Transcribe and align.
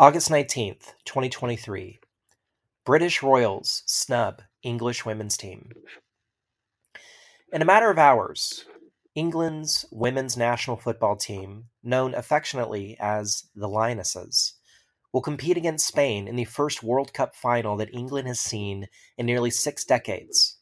August 0.00 0.30
19th, 0.30 0.92
2023. 1.06 1.98
British 2.86 3.20
Royals 3.20 3.82
snub 3.84 4.42
English 4.62 5.04
women's 5.04 5.36
team. 5.36 5.72
In 7.52 7.62
a 7.62 7.64
matter 7.64 7.90
of 7.90 7.98
hours, 7.98 8.64
England's 9.16 9.86
women's 9.90 10.36
national 10.36 10.76
football 10.76 11.16
team, 11.16 11.64
known 11.82 12.14
affectionately 12.14 12.96
as 13.00 13.48
the 13.56 13.66
Lionesses, 13.66 14.54
will 15.12 15.20
compete 15.20 15.56
against 15.56 15.88
Spain 15.88 16.28
in 16.28 16.36
the 16.36 16.44
first 16.44 16.84
World 16.84 17.12
Cup 17.12 17.34
final 17.34 17.76
that 17.78 17.92
England 17.92 18.28
has 18.28 18.38
seen 18.38 18.86
in 19.16 19.26
nearly 19.26 19.50
six 19.50 19.84
decades. 19.84 20.58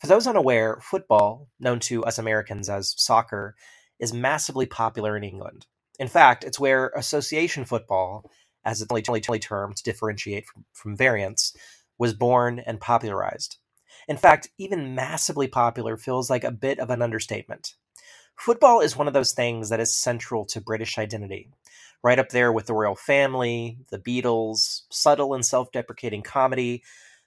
For 0.00 0.06
those 0.06 0.28
unaware, 0.28 0.78
football, 0.80 1.48
known 1.58 1.80
to 1.80 2.04
us 2.04 2.16
Americans 2.16 2.68
as 2.68 2.94
soccer, 2.96 3.56
is 3.98 4.14
massively 4.14 4.66
popular 4.66 5.16
in 5.16 5.24
England. 5.24 5.66
In 5.98 6.06
fact, 6.06 6.44
it's 6.44 6.60
where 6.60 6.92
association 6.94 7.64
football 7.64 8.30
as 8.68 8.82
its 8.82 8.92
only 8.92 9.38
term 9.38 9.72
to 9.72 9.82
differentiate 9.82 10.46
from, 10.46 10.64
from 10.74 10.94
variants, 10.94 11.56
was 11.96 12.12
born 12.12 12.58
and 12.58 12.80
popularized. 12.80 13.56
In 14.06 14.18
fact, 14.18 14.50
even 14.58 14.94
massively 14.94 15.48
popular 15.48 15.96
feels 15.96 16.28
like 16.28 16.44
a 16.44 16.50
bit 16.50 16.78
of 16.78 16.90
an 16.90 17.00
understatement. 17.00 17.74
Football 18.36 18.80
is 18.80 18.94
one 18.94 19.08
of 19.08 19.14
those 19.14 19.32
things 19.32 19.70
that 19.70 19.80
is 19.80 19.96
central 19.96 20.44
to 20.46 20.60
British 20.60 20.98
identity, 20.98 21.48
right 22.02 22.18
up 22.18 22.28
there 22.28 22.52
with 22.52 22.66
the 22.66 22.74
royal 22.74 22.94
family, 22.94 23.78
the 23.90 23.98
Beatles, 23.98 24.82
subtle 24.90 25.34
and 25.34 25.44
self 25.44 25.72
deprecating 25.72 26.22
comedy, 26.22 26.84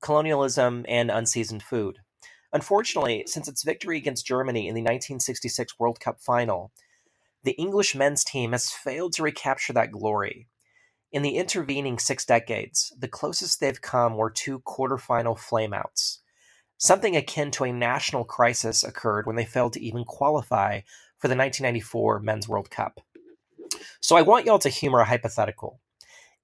colonialism, 0.00 0.86
and 0.88 1.10
unseasoned 1.10 1.64
food. 1.64 1.98
Unfortunately, 2.52 3.24
since 3.26 3.48
its 3.48 3.64
victory 3.64 3.98
against 3.98 4.24
Germany 4.24 4.68
in 4.68 4.74
the 4.74 4.80
1966 4.80 5.78
World 5.80 5.98
Cup 5.98 6.20
final, 6.20 6.70
the 7.42 7.52
English 7.52 7.94
men's 7.96 8.22
team 8.22 8.52
has 8.52 8.70
failed 8.70 9.12
to 9.14 9.22
recapture 9.24 9.72
that 9.72 9.90
glory, 9.90 10.46
in 11.14 11.22
the 11.22 11.36
intervening 11.36 11.96
six 12.00 12.26
decades, 12.26 12.92
the 12.98 13.06
closest 13.06 13.60
they've 13.60 13.80
come 13.80 14.16
were 14.16 14.30
two 14.30 14.58
quarterfinal 14.66 15.38
flameouts. 15.38 16.18
Something 16.76 17.14
akin 17.14 17.52
to 17.52 17.62
a 17.62 17.72
national 17.72 18.24
crisis 18.24 18.82
occurred 18.82 19.24
when 19.24 19.36
they 19.36 19.44
failed 19.44 19.74
to 19.74 19.80
even 19.80 20.02
qualify 20.02 20.80
for 21.18 21.28
the 21.28 21.36
1994 21.36 22.18
Men's 22.18 22.48
World 22.48 22.68
Cup. 22.68 23.00
So 24.00 24.16
I 24.16 24.22
want 24.22 24.44
y'all 24.44 24.58
to 24.58 24.68
humor 24.68 24.98
a 24.98 25.04
hypothetical. 25.04 25.78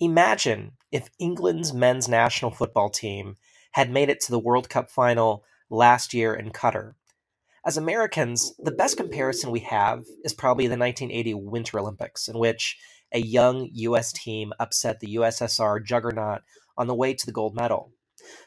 Imagine 0.00 0.72
if 0.90 1.10
England's 1.20 1.72
men's 1.72 2.08
national 2.08 2.50
football 2.50 2.90
team 2.90 3.36
had 3.70 3.88
made 3.88 4.08
it 4.08 4.18
to 4.22 4.32
the 4.32 4.40
World 4.40 4.68
Cup 4.68 4.90
final 4.90 5.44
last 5.70 6.12
year 6.12 6.34
in 6.34 6.50
Qatar. 6.50 6.94
As 7.64 7.76
Americans, 7.76 8.52
the 8.58 8.72
best 8.72 8.96
comparison 8.96 9.52
we 9.52 9.60
have 9.60 10.04
is 10.24 10.32
probably 10.32 10.66
the 10.66 10.76
1980 10.76 11.34
Winter 11.34 11.78
Olympics, 11.78 12.26
in 12.26 12.36
which 12.38 12.76
a 13.12 13.20
young 13.20 13.68
U.S. 13.72 14.12
team 14.12 14.52
upset 14.58 15.00
the 15.00 15.16
USSR 15.16 15.84
juggernaut 15.84 16.42
on 16.76 16.86
the 16.86 16.94
way 16.94 17.14
to 17.14 17.26
the 17.26 17.32
gold 17.32 17.54
medal. 17.54 17.92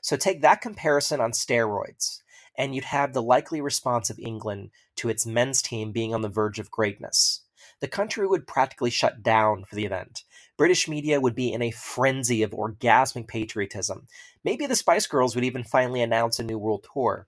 So 0.02 0.18
take 0.18 0.42
that 0.42 0.62
comparison 0.62 1.22
on 1.22 1.32
steroids, 1.32 2.22
and 2.58 2.76
you'd 2.76 2.86
have 2.86 3.14
the 3.14 3.22
likely 3.22 3.62
response 3.62 4.10
of 4.10 4.20
England 4.20 4.72
to 4.98 5.10
its 5.10 5.26
men's 5.26 5.62
team 5.62 5.92
being 5.92 6.14
on 6.14 6.22
the 6.22 6.30
verge 6.30 6.60
of 6.60 6.72
greatness. 6.72 7.42
The 7.80 7.88
country 7.88 8.28
would 8.28 8.48
practically 8.48 8.90
shut 8.90 9.24
down 9.24 9.64
for 9.64 9.76
the 9.76 9.86
event. 9.86 10.24
British 10.58 10.90
media 10.90 11.22
would 11.22 11.36
be 11.36 11.54
in 11.54 11.62
a 11.62 11.72
frenzy 11.72 12.44
of 12.44 12.52
orgasmic 12.52 13.28
patriotism. 13.28 14.08
Maybe 14.44 14.66
the 14.66 14.76
Spice 14.76 15.08
Girls 15.08 15.36
would 15.36 15.46
even 15.46 15.64
finally 15.64 16.02
announce 16.02 16.40
a 16.40 16.44
new 16.44 16.58
world 16.58 16.86
tour. 16.94 17.28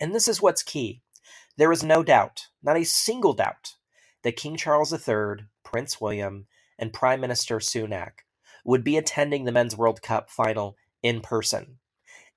And 0.00 0.12
this 0.12 0.26
is 0.26 0.42
what's 0.42 0.64
key. 0.64 1.02
There 1.56 1.70
is 1.70 1.84
no 1.84 2.02
doubt, 2.02 2.46
not 2.62 2.76
a 2.76 2.84
single 2.84 3.34
doubt, 3.34 3.74
that 4.22 4.36
King 4.36 4.56
Charles 4.56 4.92
III, 4.92 5.46
Prince 5.62 6.00
William, 6.00 6.46
and 6.80 6.92
Prime 6.92 7.20
Minister 7.20 7.58
Sunak 7.58 8.24
would 8.64 8.82
be 8.82 8.96
attending 8.96 9.44
the 9.44 9.52
Men's 9.52 9.76
World 9.76 10.02
Cup 10.02 10.30
final 10.30 10.76
in 11.02 11.20
person. 11.20 11.78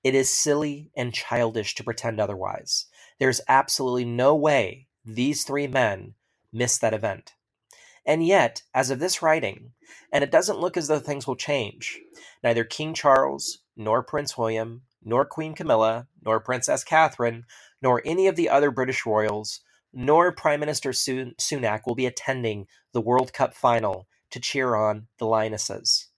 It 0.04 0.14
is 0.14 0.30
silly 0.30 0.90
and 0.96 1.12
childish 1.12 1.74
to 1.74 1.84
pretend 1.84 2.20
otherwise. 2.20 2.86
There's 3.18 3.40
absolutely 3.48 4.04
no 4.04 4.36
way 4.36 4.86
these 5.04 5.44
three 5.44 5.66
men 5.66 6.14
missed 6.52 6.80
that 6.82 6.94
event. 6.94 7.32
And 8.06 8.24
yet, 8.24 8.62
as 8.74 8.90
of 8.90 8.98
this 8.98 9.22
writing, 9.22 9.72
and 10.12 10.22
it 10.22 10.30
doesn't 10.30 10.60
look 10.60 10.76
as 10.76 10.88
though 10.88 11.00
things 11.00 11.26
will 11.26 11.36
change, 11.36 11.98
neither 12.42 12.62
King 12.62 12.92
Charles, 12.92 13.60
nor 13.76 14.02
Prince 14.02 14.36
William, 14.36 14.82
nor 15.02 15.24
Queen 15.24 15.54
Camilla, 15.54 16.06
nor 16.22 16.38
Princess 16.38 16.84
Catherine, 16.84 17.44
nor 17.80 18.02
any 18.04 18.26
of 18.26 18.36
the 18.36 18.50
other 18.50 18.70
British 18.70 19.06
royals 19.06 19.60
nor 19.94 20.32
Prime 20.32 20.60
Minister 20.60 20.90
Sunak 20.90 21.82
will 21.86 21.94
be 21.94 22.06
attending 22.06 22.66
the 22.92 23.00
World 23.00 23.32
Cup 23.32 23.54
final 23.54 24.08
to 24.34 24.40
cheer 24.40 24.74
on 24.74 25.06
the 25.18 25.26
Lionesses. 25.26 26.08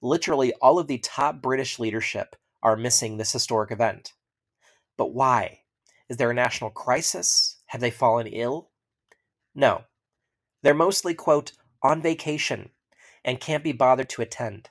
Literally, 0.00 0.52
all 0.54 0.80
of 0.80 0.88
the 0.88 0.98
top 0.98 1.40
British 1.40 1.78
leadership 1.78 2.34
are 2.60 2.76
missing 2.76 3.16
this 3.16 3.32
historic 3.32 3.70
event. 3.70 4.14
But 4.96 5.14
why? 5.14 5.60
Is 6.08 6.16
there 6.16 6.32
a 6.32 6.34
national 6.34 6.70
crisis? 6.70 7.58
Have 7.66 7.80
they 7.80 7.92
fallen 7.92 8.26
ill? 8.26 8.70
No. 9.54 9.82
They're 10.62 10.74
mostly, 10.74 11.14
quote, 11.14 11.52
on 11.84 12.02
vacation 12.02 12.70
and 13.24 13.38
can't 13.38 13.62
be 13.62 13.70
bothered 13.70 14.08
to 14.10 14.22
attend. 14.22 14.68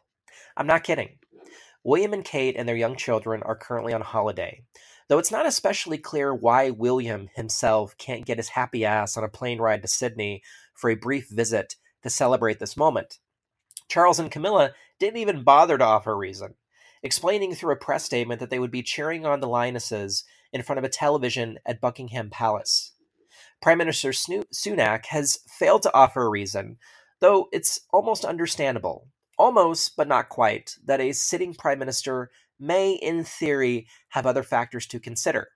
I'm 0.57 0.67
not 0.67 0.83
kidding. 0.83 1.19
William 1.85 2.11
and 2.11 2.25
Kate 2.25 2.57
and 2.57 2.67
their 2.67 2.75
young 2.75 2.97
children 2.97 3.41
are 3.43 3.55
currently 3.55 3.93
on 3.93 4.01
holiday, 4.01 4.63
though 5.07 5.17
it's 5.17 5.31
not 5.31 5.45
especially 5.45 5.97
clear 5.97 6.35
why 6.35 6.71
William 6.71 7.29
himself 7.35 7.97
can't 7.97 8.25
get 8.25 8.37
his 8.37 8.49
happy 8.49 8.83
ass 8.83 9.15
on 9.15 9.23
a 9.23 9.29
plane 9.29 9.59
ride 9.59 9.81
to 9.81 9.87
Sydney 9.87 10.43
for 10.75 10.89
a 10.89 10.95
brief 10.95 11.29
visit 11.29 11.77
to 12.03 12.09
celebrate 12.09 12.59
this 12.59 12.77
moment. 12.77 13.19
Charles 13.87 14.19
and 14.19 14.31
Camilla 14.31 14.71
didn't 14.99 15.17
even 15.17 15.43
bother 15.43 15.77
to 15.77 15.83
offer 15.83 16.11
a 16.11 16.15
reason, 16.15 16.55
explaining 17.03 17.55
through 17.55 17.73
a 17.73 17.77
press 17.77 18.03
statement 18.03 18.39
that 18.39 18.49
they 18.49 18.59
would 18.59 18.71
be 18.71 18.83
cheering 18.83 19.25
on 19.25 19.39
the 19.39 19.47
Lionesses 19.47 20.23
in 20.53 20.63
front 20.63 20.79
of 20.79 20.83
a 20.83 20.89
television 20.89 21.59
at 21.65 21.81
Buckingham 21.81 22.29
Palace. 22.29 22.93
Prime 23.61 23.77
Minister 23.77 24.09
Sunak 24.09 25.05
has 25.07 25.39
failed 25.47 25.83
to 25.83 25.93
offer 25.93 26.23
a 26.23 26.29
reason, 26.29 26.77
though 27.19 27.47
it's 27.51 27.81
almost 27.91 28.25
understandable, 28.25 29.07
almost 29.37 29.95
but 29.95 30.07
not 30.07 30.29
quite, 30.29 30.77
that 30.85 31.01
a 31.01 31.11
sitting 31.11 31.53
prime 31.53 31.79
minister 31.79 32.31
may, 32.59 32.93
in 32.93 33.23
theory, 33.23 33.87
have 34.09 34.25
other 34.25 34.43
factors 34.43 34.85
to 34.87 34.99
consider. 34.99 35.49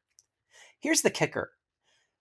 Here's 0.79 1.01
the 1.01 1.09
kicker 1.09 1.51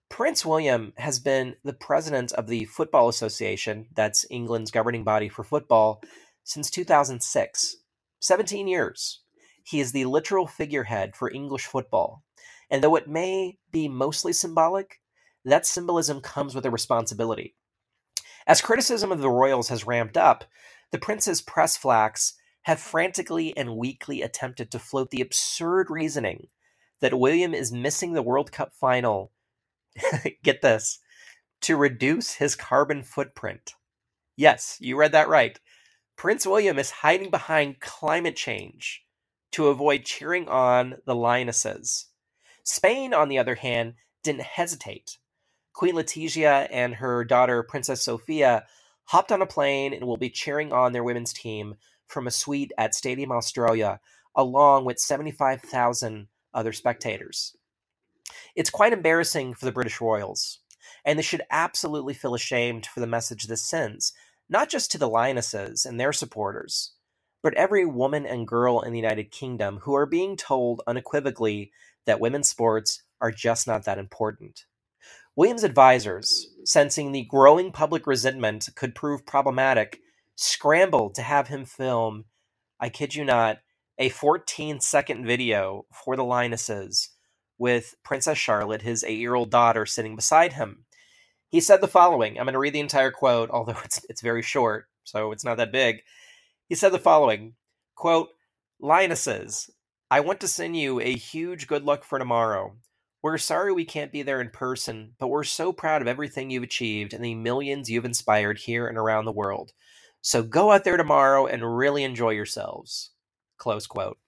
Prince 0.09 0.45
William 0.45 0.93
has 0.97 1.19
been 1.19 1.57
the 1.65 1.73
president 1.73 2.33
of 2.33 2.47
the 2.47 2.67
Football 2.67 3.09
Association, 3.09 3.87
that's 3.95 4.27
England's 4.31 4.71
governing 4.71 5.03
body 5.03 5.29
for 5.29 5.43
football, 5.43 6.03
since 6.45 6.71
2006. 6.71 7.77
17 8.21 8.69
years. 8.69 9.21
He 9.65 9.81
is 9.81 9.93
the 9.93 10.05
literal 10.05 10.47
figurehead 10.47 11.17
for 11.17 11.31
English 11.31 11.67
football. 11.67 12.23
And 12.71 12.83
though 12.83 12.97
it 12.97 13.09
may 13.09 13.59
be 13.71 13.89
mostly 13.89 14.33
symbolic, 14.33 15.01
that 15.45 15.67
symbolism 15.67 16.21
comes 16.21 16.55
with 16.55 16.65
a 16.65 16.71
responsibility. 16.71 17.55
As 18.47 18.61
criticism 18.61 19.11
of 19.11 19.21
the 19.21 19.31
royals 19.31 19.69
has 19.69 19.87
ramped 19.87 20.17
up, 20.17 20.45
the 20.91 20.99
prince's 20.99 21.43
press 21.43 21.77
flacks 21.77 22.35
have 22.63 22.81
frantically 22.81 23.55
and 23.57 23.77
weakly 23.77 24.23
attempted 24.23 24.71
to 24.71 24.79
float 24.79 25.11
the 25.11 25.21
absurd 25.21 25.91
reasoning 25.91 26.49
that 27.01 27.19
William 27.19 27.53
is 27.53 27.73
missing 27.73 28.13
the 28.13 28.23
World 28.23 28.53
Cup 28.53 28.73
final, 28.73 29.33
get 30.43 30.63
this, 30.63 30.99
to 31.63 31.77
reduce 31.77 32.35
his 32.35 32.57
carbon 32.57 33.03
footprint. 33.03 33.75
Yes, 34.37 34.77
you 34.81 34.97
read 34.97 35.13
that 35.13 35.29
right. 35.29 35.59
Prince 36.17 36.47
William 36.47 36.79
is 36.79 36.91
hiding 36.91 37.31
behind 37.31 37.81
climate 37.81 38.37
change 38.37 39.05
to 39.53 39.69
avoid 39.69 40.05
cheering 40.05 40.49
on 40.49 40.97
the 41.07 41.15
Lionesses. 41.15 42.07
Spain, 42.65 43.13
on 43.15 43.29
the 43.29 43.39
other 43.39 43.55
hand, 43.55 43.95
didn't 44.23 44.43
hesitate. 44.43 45.19
Queen 45.73 45.95
Letizia 45.95 46.69
and 46.71 46.95
her 46.95 47.25
daughter, 47.25 47.63
Princess 47.63 48.03
Sophia, 48.03 48.65
hopped 49.05 49.33
on 49.33 49.43
a 49.43 49.47
plane 49.47 49.93
and 49.93 50.07
will 50.07 50.17
be 50.17 50.31
cheering 50.31 50.73
on 50.73 50.93
their 50.93 51.05
women's 51.05 51.33
team 51.33 51.75
from 52.07 52.27
a 52.27 52.31
suite 52.31 52.73
at 52.79 52.95
Stadium 52.95 53.33
Australia, 53.33 54.01
along 54.35 54.85
with 54.85 54.99
75,000 54.99 56.29
other 56.53 56.73
spectators. 56.73 57.57
It's 58.55 58.71
quite 58.71 58.93
embarrassing 58.93 59.55
for 59.55 59.65
the 59.65 59.73
British 59.73 60.01
Royals, 60.01 60.61
and 61.05 61.19
they 61.19 61.23
should 61.23 61.43
absolutely 61.51 62.15
feel 62.15 62.35
ashamed 62.35 62.87
for 62.87 63.01
the 63.01 63.07
message 63.07 63.45
this 63.45 63.63
sends, 63.63 64.13
not 64.49 64.69
just 64.69 64.91
to 64.93 64.99
the 64.99 65.09
Lionesses 65.09 65.85
and 65.85 65.99
their 65.99 66.13
supporters, 66.13 66.93
but 67.43 67.55
every 67.55 67.85
woman 67.85 68.25
and 68.27 68.49
girl 68.49 68.81
in 68.81 68.93
the 68.93 68.99
United 68.99 69.31
Kingdom 69.31 69.81
who 69.83 69.95
are 69.95 70.07
being 70.07 70.37
told 70.37 70.83
unequivocally 70.87 71.73
that 72.07 72.21
women's 72.21 72.49
sports 72.49 73.03
are 73.21 73.31
just 73.31 73.67
not 73.67 73.85
that 73.85 73.99
important. 73.99 74.65
Williams' 75.37 75.65
advisors, 75.65 76.49
sensing 76.65 77.11
the 77.11 77.25
growing 77.25 77.73
public 77.73 78.07
resentment 78.07 78.69
could 78.77 78.95
prove 78.95 79.27
problematic, 79.27 80.01
scrambled 80.37 81.15
to 81.15 81.23
have 81.23 81.49
him 81.49 81.65
film, 81.65 82.25
I 82.79 82.89
kid 82.89 83.15
you 83.15 83.25
not, 83.25 83.59
a 83.99 84.09
14 84.09 84.81
second 84.81 85.27
video 85.27 85.87
for 85.93 86.17
the 86.17 86.25
Lionesses 86.25 87.11
with 87.59 87.95
Princess 88.03 88.39
Charlotte, 88.39 88.83
his 88.83 89.05
eight 89.05 89.19
year 89.19 89.35
old 89.35 89.51
daughter, 89.51 89.87
sitting 89.87 90.17
beside 90.17 90.55
him. 90.55 90.85
He 91.49 91.61
said 91.61 91.81
the 91.81 91.89
following 91.89 92.39
I'm 92.39 92.47
going 92.47 92.55
to 92.55 92.59
read 92.59 92.75
the 92.75 92.81
entire 92.81 93.11
quote, 93.11 93.51
although 93.51 93.77
it's, 93.85 94.05
it's 94.09 94.21
very 94.23 94.43
short, 94.43 94.87
so 95.05 95.33
it's 95.33 95.45
not 95.45 95.57
that 95.59 95.73
big. 95.73 96.03
He 96.69 96.75
said 96.75 96.93
the 96.93 96.99
following 96.99 97.55
quote, 97.95 98.31
Lionesses, 98.81 99.71
I 100.11 100.21
want 100.21 100.41
to 100.41 100.49
send 100.49 100.77
you 100.77 101.01
a 101.01 101.13
huge 101.13 101.67
good 101.67 101.85
luck 101.85 102.05
for 102.05 102.19
tomorrow. 102.19 102.77
We're 103.23 103.39
sorry 103.39 103.73
we 103.73 103.87
can't 103.87 104.13
be 104.13 104.23
there 104.23 104.41
in 104.41 104.51
person, 104.51 105.15
but 105.19 105.29
we're 105.29 105.45
so 105.45 105.73
proud 105.73 106.03
of 106.03 106.09
everything 106.09 106.51
you've 106.51 106.63
achieved 106.63 107.15
and 107.15 107.25
the 107.25 107.35
millions 107.35 107.89
you've 107.89 108.05
inspired 108.05 108.59
here 108.59 108.87
and 108.87 108.99
around 108.99 109.25
the 109.25 109.33
world. 109.33 109.73
So 110.21 110.43
go 110.43 110.71
out 110.73 110.85
there 110.85 110.99
tomorrow 110.99 111.47
and 111.47 111.77
really 111.77 112.05
enjoy 112.05 112.31
yourselves. 112.31 113.11
Close 113.57 113.87
quote. 113.87 114.19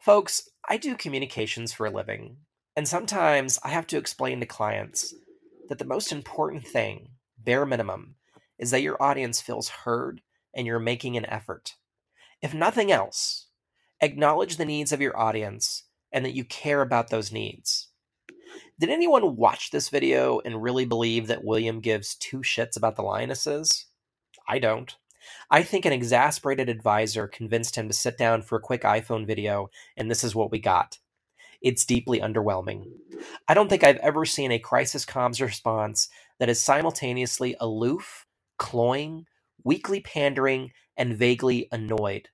Folks, 0.00 0.50
I 0.66 0.78
do 0.78 0.96
communications 0.96 1.72
for 1.74 1.86
a 1.86 1.90
living, 1.90 2.38
and 2.74 2.88
sometimes 2.88 3.58
I 3.62 3.68
have 3.68 3.86
to 3.88 3.98
explain 3.98 4.40
to 4.40 4.46
clients 4.46 5.14
that 5.68 5.78
the 5.78 5.84
most 5.84 6.10
important 6.10 6.66
thing, 6.66 7.10
bare 7.38 7.66
minimum, 7.66 8.14
is 8.58 8.70
that 8.70 8.82
your 8.82 9.02
audience 9.02 9.42
feels 9.42 9.68
heard 9.68 10.22
and 10.54 10.66
you're 10.66 10.78
making 10.78 11.16
an 11.16 11.26
effort. 11.26 11.74
If 12.40 12.54
nothing 12.54 12.90
else, 12.90 13.48
acknowledge 14.00 14.56
the 14.56 14.64
needs 14.64 14.90
of 14.90 15.02
your 15.02 15.18
audience 15.18 15.84
and 16.12 16.24
that 16.24 16.34
you 16.34 16.44
care 16.44 16.80
about 16.80 17.10
those 17.10 17.32
needs. 17.32 17.88
Did 18.78 18.88
anyone 18.88 19.36
watch 19.36 19.70
this 19.70 19.90
video 19.90 20.40
and 20.44 20.62
really 20.62 20.86
believe 20.86 21.26
that 21.26 21.44
William 21.44 21.80
gives 21.80 22.14
two 22.14 22.38
shits 22.38 22.76
about 22.76 22.96
the 22.96 23.02
lionesses? 23.02 23.86
I 24.48 24.58
don't. 24.58 24.96
I 25.50 25.62
think 25.62 25.84
an 25.84 25.92
exasperated 25.92 26.68
advisor 26.68 27.26
convinced 27.26 27.76
him 27.76 27.88
to 27.88 27.94
sit 27.94 28.18
down 28.18 28.42
for 28.42 28.56
a 28.56 28.60
quick 28.60 28.82
iPhone 28.82 29.26
video, 29.26 29.70
and 29.96 30.10
this 30.10 30.24
is 30.24 30.34
what 30.34 30.50
we 30.50 30.58
got. 30.58 30.98
It's 31.62 31.84
deeply 31.84 32.20
underwhelming. 32.20 32.84
I 33.48 33.54
don't 33.54 33.68
think 33.68 33.82
I've 33.82 33.96
ever 33.96 34.24
seen 34.24 34.52
a 34.52 34.58
crisis 34.58 35.04
comms 35.06 35.40
response 35.40 36.08
that 36.38 36.50
is 36.50 36.60
simultaneously 36.60 37.56
aloof, 37.58 38.26
cloying, 38.58 39.26
weakly 39.64 40.00
pandering, 40.00 40.72
and 40.96 41.16
vaguely 41.16 41.68
annoyed. 41.72 42.28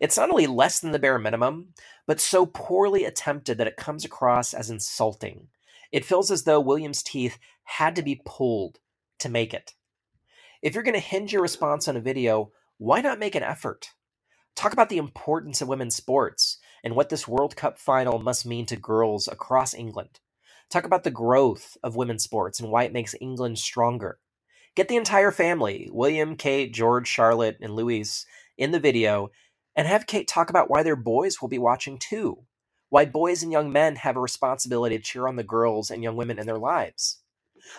It's 0.00 0.16
not 0.16 0.30
only 0.30 0.46
less 0.46 0.80
than 0.80 0.92
the 0.92 0.98
bare 0.98 1.18
minimum, 1.18 1.68
but 2.06 2.20
so 2.20 2.46
poorly 2.46 3.04
attempted 3.04 3.58
that 3.58 3.66
it 3.66 3.76
comes 3.76 4.04
across 4.04 4.54
as 4.54 4.70
insulting. 4.70 5.48
It 5.92 6.04
feels 6.04 6.30
as 6.30 6.44
though 6.44 6.60
William's 6.60 7.02
teeth 7.02 7.38
had 7.64 7.94
to 7.96 8.02
be 8.02 8.20
pulled 8.24 8.78
to 9.20 9.28
make 9.28 9.54
it. 9.54 9.74
If 10.64 10.72
you're 10.72 10.82
going 10.82 10.94
to 10.94 10.98
hinge 10.98 11.30
your 11.30 11.42
response 11.42 11.88
on 11.88 11.96
a 11.98 12.00
video, 12.00 12.50
why 12.78 13.02
not 13.02 13.18
make 13.18 13.34
an 13.34 13.42
effort? 13.42 13.90
Talk 14.56 14.72
about 14.72 14.88
the 14.88 14.96
importance 14.96 15.60
of 15.60 15.68
women's 15.68 15.94
sports 15.94 16.56
and 16.82 16.96
what 16.96 17.10
this 17.10 17.28
World 17.28 17.54
Cup 17.54 17.78
final 17.78 18.18
must 18.18 18.46
mean 18.46 18.64
to 18.66 18.76
girls 18.76 19.28
across 19.28 19.74
England. 19.74 20.20
Talk 20.70 20.84
about 20.84 21.04
the 21.04 21.10
growth 21.10 21.76
of 21.82 21.96
women's 21.96 22.24
sports 22.24 22.60
and 22.60 22.70
why 22.70 22.84
it 22.84 22.94
makes 22.94 23.14
England 23.20 23.58
stronger. 23.58 24.20
Get 24.74 24.88
the 24.88 24.96
entire 24.96 25.30
family, 25.30 25.90
William, 25.92 26.34
Kate, 26.34 26.72
George, 26.72 27.08
Charlotte, 27.08 27.58
and 27.60 27.76
Louise, 27.76 28.24
in 28.56 28.70
the 28.70 28.80
video 28.80 29.28
and 29.76 29.86
have 29.86 30.06
Kate 30.06 30.26
talk 30.26 30.48
about 30.48 30.70
why 30.70 30.82
their 30.82 30.96
boys 30.96 31.42
will 31.42 31.50
be 31.50 31.58
watching 31.58 31.98
too. 31.98 32.38
Why 32.88 33.04
boys 33.04 33.42
and 33.42 33.52
young 33.52 33.70
men 33.70 33.96
have 33.96 34.16
a 34.16 34.20
responsibility 34.20 34.96
to 34.96 35.02
cheer 35.02 35.28
on 35.28 35.36
the 35.36 35.42
girls 35.42 35.90
and 35.90 36.02
young 36.02 36.16
women 36.16 36.38
in 36.38 36.46
their 36.46 36.56
lives. 36.56 37.18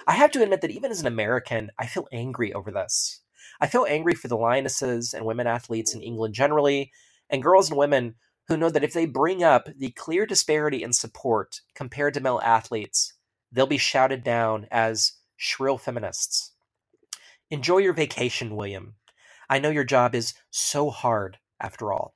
I 0.07 0.13
have 0.13 0.31
to 0.31 0.43
admit 0.43 0.61
that 0.61 0.71
even 0.71 0.91
as 0.91 1.01
an 1.01 1.07
American, 1.07 1.71
I 1.79 1.85
feel 1.87 2.07
angry 2.11 2.53
over 2.53 2.71
this. 2.71 3.21
I 3.61 3.67
feel 3.67 3.85
angry 3.87 4.15
for 4.15 4.27
the 4.27 4.37
lionesses 4.37 5.13
and 5.13 5.25
women 5.25 5.47
athletes 5.47 5.93
in 5.93 6.01
England 6.01 6.33
generally, 6.33 6.91
and 7.29 7.43
girls 7.43 7.69
and 7.69 7.77
women 7.77 8.15
who 8.47 8.57
know 8.57 8.69
that 8.69 8.83
if 8.83 8.93
they 8.93 9.05
bring 9.05 9.43
up 9.43 9.69
the 9.77 9.91
clear 9.91 10.25
disparity 10.25 10.83
in 10.83 10.93
support 10.93 11.61
compared 11.73 12.13
to 12.13 12.19
male 12.19 12.41
athletes, 12.43 13.13
they'll 13.51 13.65
be 13.65 13.77
shouted 13.77 14.23
down 14.23 14.67
as 14.71 15.13
shrill 15.37 15.77
feminists. 15.77 16.51
Enjoy 17.49 17.77
your 17.77 17.93
vacation, 17.93 18.55
William. 18.55 18.95
I 19.49 19.59
know 19.59 19.69
your 19.69 19.83
job 19.83 20.15
is 20.15 20.33
so 20.49 20.89
hard 20.89 21.37
after 21.59 21.93
all. 21.93 22.14